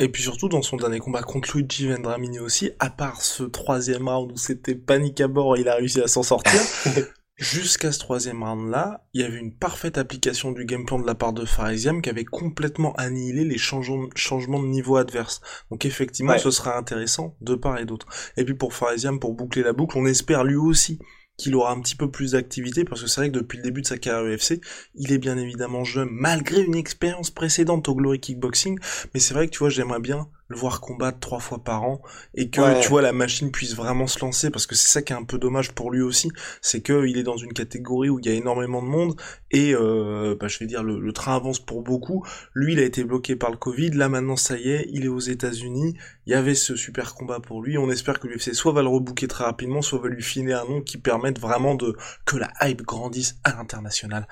Et 0.00 0.08
puis 0.08 0.22
surtout 0.22 0.48
dans 0.48 0.62
son 0.62 0.78
dernier 0.78 0.98
combat 0.98 1.22
contre 1.22 1.54
Luigi 1.54 1.86
Vendramini 1.86 2.38
aussi, 2.38 2.70
à 2.78 2.88
part 2.88 3.20
ce 3.20 3.42
troisième 3.42 4.08
round 4.08 4.32
où 4.32 4.36
c'était 4.38 4.74
panique 4.74 5.20
à 5.20 5.28
bord 5.28 5.58
et 5.58 5.60
il 5.60 5.68
a 5.68 5.74
réussi 5.74 6.00
à 6.00 6.08
s'en 6.08 6.22
sortir, 6.22 6.58
jusqu'à 7.36 7.92
ce 7.92 7.98
troisième 7.98 8.42
round-là, 8.42 9.04
il 9.12 9.20
y 9.20 9.24
avait 9.24 9.36
une 9.36 9.54
parfaite 9.54 9.98
application 9.98 10.52
du 10.52 10.64
game 10.64 10.86
plan 10.86 10.98
de 10.98 11.06
la 11.06 11.14
part 11.14 11.34
de 11.34 11.44
Farisiam 11.44 12.00
qui 12.00 12.08
avait 12.08 12.24
complètement 12.24 12.94
annihilé 12.94 13.44
les 13.44 13.58
changements, 13.58 14.08
de 14.08 14.66
niveau 14.68 14.96
adverse. 14.96 15.42
Donc 15.70 15.84
effectivement, 15.84 16.38
ce 16.38 16.50
sera 16.50 16.78
intéressant 16.78 17.36
de 17.42 17.54
part 17.54 17.78
et 17.78 17.84
d'autre. 17.84 18.06
Et 18.38 18.44
puis 18.46 18.54
pour 18.54 18.72
Farisiam, 18.72 19.20
pour 19.20 19.34
boucler 19.34 19.62
la 19.62 19.74
boucle, 19.74 19.98
on 19.98 20.06
espère 20.06 20.44
lui 20.44 20.56
aussi 20.56 20.98
qu'il 21.40 21.54
aura 21.54 21.72
un 21.72 21.80
petit 21.80 21.96
peu 21.96 22.10
plus 22.10 22.32
d'activité 22.32 22.84
parce 22.84 23.02
que 23.02 23.06
c'est 23.08 23.20
vrai 23.20 23.30
que 23.30 23.38
depuis 23.38 23.56
le 23.56 23.64
début 23.64 23.82
de 23.82 23.86
sa 23.86 23.98
carrière 23.98 24.24
UFC, 24.24 24.60
il 24.94 25.12
est 25.12 25.18
bien 25.18 25.38
évidemment 25.38 25.84
jeune 25.84 26.08
malgré 26.10 26.62
une 26.62 26.74
expérience 26.74 27.30
précédente 27.30 27.88
au 27.88 27.94
Glory 27.94 28.20
Kickboxing, 28.20 28.78
mais 29.14 29.20
c'est 29.20 29.34
vrai 29.34 29.46
que 29.46 29.52
tu 29.52 29.60
vois, 29.60 29.70
j'aimerais 29.70 30.00
bien 30.00 30.28
le 30.50 30.56
voir 30.56 30.80
combattre 30.80 31.20
trois 31.20 31.38
fois 31.38 31.62
par 31.62 31.84
an 31.84 32.02
et 32.34 32.50
que 32.50 32.82
tu 32.82 32.88
vois 32.88 33.02
la 33.02 33.12
machine 33.12 33.50
puisse 33.50 33.74
vraiment 33.74 34.06
se 34.06 34.18
lancer 34.18 34.50
parce 34.50 34.66
que 34.66 34.74
c'est 34.74 34.88
ça 34.88 35.00
qui 35.00 35.12
est 35.12 35.16
un 35.16 35.24
peu 35.24 35.38
dommage 35.38 35.72
pour 35.72 35.92
lui 35.92 36.02
aussi 36.02 36.30
c'est 36.60 36.82
que 36.82 37.06
il 37.06 37.16
est 37.16 37.22
dans 37.22 37.36
une 37.36 37.52
catégorie 37.52 38.10
où 38.10 38.18
il 38.18 38.26
y 38.26 38.28
a 38.28 38.32
énormément 38.32 38.82
de 38.82 38.88
monde 38.88 39.14
et 39.52 39.74
euh, 39.74 40.36
bah, 40.38 40.48
je 40.48 40.58
vais 40.58 40.66
dire 40.66 40.82
le, 40.82 41.12
train 41.12 41.36
avance 41.36 41.58
pour 41.58 41.82
beaucoup. 41.82 42.24
Lui 42.54 42.74
il 42.74 42.78
a 42.78 42.84
été 42.84 43.04
bloqué 43.04 43.36
par 43.36 43.50
le 43.50 43.56
Covid. 43.56 43.90
Là 43.90 44.08
maintenant 44.08 44.36
ça 44.36 44.56
y 44.56 44.70
est 44.70 44.88
il 44.92 45.04
est 45.04 45.08
aux 45.08 45.20
États-Unis. 45.20 45.96
Il 46.26 46.32
y 46.32 46.34
avait 46.34 46.54
ce 46.54 46.76
super 46.76 47.14
combat 47.14 47.40
pour 47.40 47.62
lui. 47.62 47.78
On 47.78 47.90
espère 47.90 48.20
que 48.20 48.28
l'UFC 48.28 48.54
soit 48.54 48.72
va 48.72 48.82
le 48.82 48.88
rebooker 48.88 49.28
très 49.28 49.44
rapidement 49.44 49.82
soit 49.82 50.00
va 50.00 50.08
lui 50.08 50.22
filer 50.22 50.52
un 50.52 50.64
nom 50.64 50.82
qui 50.82 50.98
permette 50.98 51.38
vraiment 51.38 51.74
de 51.74 51.96
que 52.26 52.36
la 52.36 52.50
hype 52.62 52.82
grandisse 52.82 53.36
à 53.44 53.54
l'international 53.54 54.26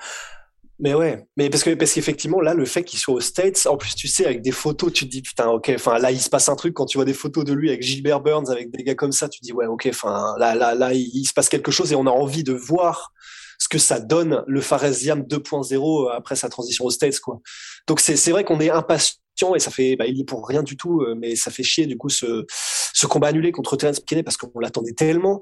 mais 0.79 0.93
ouais, 0.93 1.27
mais 1.35 1.49
parce 1.49 1.63
que 1.63 1.73
parce 1.73 1.91
qu'effectivement 1.91 2.39
là, 2.39 2.53
le 2.53 2.63
fait 2.63 2.83
qu'il 2.83 2.99
soit 2.99 3.13
aux 3.13 3.19
States, 3.19 3.67
en 3.67 3.75
plus 3.75 3.95
tu 3.95 4.07
sais 4.07 4.25
avec 4.25 4.41
des 4.41 4.51
photos, 4.51 4.93
tu 4.93 5.05
te 5.05 5.09
dis 5.11 5.21
putain 5.21 5.47
ok, 5.47 5.73
enfin 5.75 5.99
là 5.99 6.11
il 6.11 6.21
se 6.21 6.29
passe 6.29 6.47
un 6.47 6.55
truc 6.55 6.73
quand 6.73 6.85
tu 6.85 6.97
vois 6.97 7.05
des 7.05 7.13
photos 7.13 7.43
de 7.43 7.51
lui 7.51 7.69
avec 7.69 7.81
Gilbert 7.81 8.21
Burns, 8.21 8.49
avec 8.49 8.71
des 8.71 8.83
gars 8.83 8.95
comme 8.95 9.11
ça, 9.11 9.27
tu 9.27 9.41
te 9.41 9.45
dis 9.45 9.51
ouais 9.51 9.65
ok, 9.65 9.87
enfin 9.89 10.35
là 10.39 10.55
là 10.55 10.75
là 10.75 10.93
il, 10.93 11.25
se 11.25 11.33
passe 11.33 11.49
quelque 11.49 11.71
chose 11.71 11.91
et 11.91 11.95
on 11.95 12.07
a 12.07 12.11
envie 12.11 12.43
de 12.43 12.53
voir 12.53 13.11
ce 13.59 13.67
que 13.67 13.77
ça 13.77 13.99
donne 13.99 14.41
le 14.47 14.61
Faresiam 14.61 15.23
2.0 15.23 16.11
après 16.15 16.37
sa 16.37 16.47
transition 16.47 16.85
aux 16.85 16.91
States 16.91 17.19
quoi. 17.19 17.41
Donc 17.85 17.99
c'est 17.99 18.15
c'est 18.15 18.31
vrai 18.31 18.45
qu'on 18.45 18.61
est 18.61 18.69
impatient 18.69 19.55
et 19.55 19.59
ça 19.59 19.71
fait 19.71 19.97
bah, 19.97 20.07
il 20.07 20.21
est 20.21 20.25
pour 20.25 20.47
rien 20.47 20.63
du 20.63 20.77
tout, 20.77 21.01
euh, 21.01 21.13
mais 21.13 21.35
ça 21.35 21.51
fait 21.51 21.63
chier 21.63 21.87
du 21.87 21.97
coup 21.97 22.09
ce 22.09 22.45
ce 22.93 23.05
combat 23.05 23.27
annulé 23.27 23.51
contre 23.51 23.75
Terence 23.75 23.99
Kennedy 23.99 24.23
parce 24.23 24.37
qu'on 24.37 24.59
l'attendait 24.59 24.93
tellement. 24.93 25.41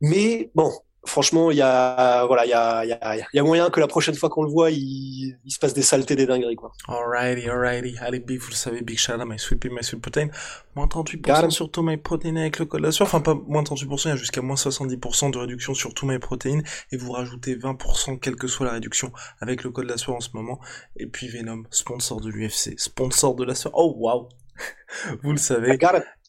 Mais 0.00 0.50
bon, 0.54 0.72
franchement, 1.06 1.50
il 1.50 1.58
y 1.58 1.62
a, 1.62 2.24
voilà, 2.26 2.44
il 2.44 2.50
y 2.50 2.52
a, 2.52 2.84
y, 2.84 3.24
y 3.32 3.38
a 3.38 3.42
moyen 3.42 3.70
que 3.70 3.80
la 3.80 3.86
prochaine 3.86 4.14
fois 4.14 4.28
qu'on 4.28 4.42
le 4.42 4.50
voit, 4.50 4.70
il, 4.70 5.38
il 5.44 5.50
se 5.50 5.58
passe 5.58 5.74
des 5.74 5.82
saletés, 5.82 6.16
des 6.16 6.26
dingueries, 6.26 6.56
quoi. 6.56 6.72
Alrighty, 6.88 7.48
alrighty. 7.48 7.96
Allez, 7.98 8.20
Big, 8.20 8.40
vous 8.40 8.50
le 8.50 8.54
savez, 8.54 8.82
Big 8.82 8.98
Shout 8.98 9.18
my 9.24 9.38
sweet 9.38 9.60
pea, 9.60 9.68
my 9.70 9.82
sweet 9.82 10.00
protein. 10.00 10.28
Moins 10.74 10.86
38% 10.86 11.50
sur 11.50 11.70
tous 11.70 11.82
mes 11.82 11.96
protéines 11.96 12.38
avec 12.38 12.58
le 12.58 12.66
code 12.66 12.82
la 12.82 12.92
sueur. 12.92 13.06
Enfin, 13.06 13.20
pas 13.20 13.34
moins 13.34 13.62
38%, 13.62 14.02
il 14.04 14.08
y 14.08 14.12
a 14.12 14.16
jusqu'à 14.16 14.42
moins 14.42 14.56
70% 14.56 15.30
de 15.30 15.38
réduction 15.38 15.74
sur 15.74 15.94
tous 15.94 16.06
mes 16.06 16.18
protéines. 16.18 16.62
Et 16.92 16.96
vous 16.96 17.12
rajoutez 17.12 17.56
20%, 17.56 18.18
quelle 18.18 18.36
que 18.36 18.48
soit 18.48 18.66
la 18.66 18.72
réduction, 18.72 19.12
avec 19.40 19.64
le 19.64 19.70
code 19.70 19.88
la 19.88 19.96
sueur 19.96 20.16
en 20.16 20.20
ce 20.20 20.30
moment. 20.34 20.60
Et 20.96 21.06
puis 21.06 21.28
Venom, 21.28 21.64
sponsor 21.70 22.20
de 22.20 22.30
l'UFC, 22.30 22.78
sponsor 22.78 23.34
de 23.34 23.44
la 23.44 23.54
sueur. 23.54 23.72
Oh, 23.74 23.94
wow. 23.98 24.28
vous 25.22 25.32
le 25.32 25.38
savez. 25.38 25.78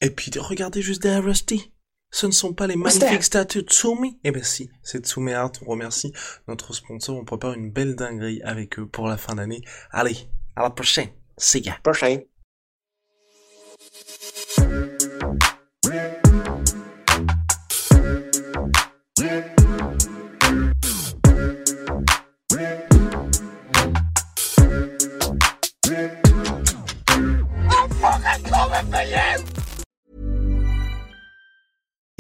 Et 0.02 0.10
puis, 0.10 0.32
regardez 0.40 0.82
juste 0.82 1.02
derrière 1.02 1.24
Rusty 1.24 1.72
ce 2.16 2.26
ne 2.28 2.32
sont 2.32 2.54
pas 2.54 2.66
les 2.66 2.78
magnifiques 2.78 3.24
statues 3.24 3.64
Tsumi. 3.64 4.18
Eh 4.24 4.32
ben 4.32 4.42
si, 4.42 4.70
c'est 4.84 5.06
Tsumi 5.06 5.34
Art, 5.34 5.52
on 5.66 5.72
remercie 5.72 6.14
notre 6.48 6.74
sponsor, 6.74 7.18
on 7.18 7.26
prépare 7.26 7.56
une 7.56 7.70
belle 7.70 7.98
dinguerie 7.98 8.42
avec 8.44 8.80
eux 8.80 8.88
pour 8.88 9.10
la 9.10 9.18
fin 9.18 9.36
d'année. 9.36 9.62
Allez, 9.92 10.16
à 10.56 10.64
la 10.64 10.70
prochaine, 10.70 11.10
see 11.38 11.60
ya 11.62 11.78
Prochaine 11.84 12.24